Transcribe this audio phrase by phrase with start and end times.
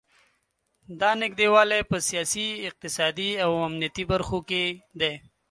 [1.01, 4.63] دا نږدې والی په سیاسي، اقتصادي او امنیتي برخو کې
[4.99, 5.13] دی.